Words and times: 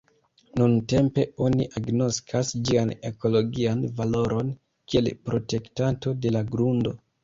Nuntempe 0.61 1.25
oni 1.47 1.67
agnoskas 1.81 2.51
ĝian 2.71 2.95
ekologian 3.13 3.87
valoron 4.03 4.53
kiel 4.61 5.15
protektanto 5.31 6.21
de 6.27 6.39
la 6.39 6.49
grundo. 6.55 7.01